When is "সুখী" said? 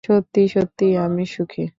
1.27-1.65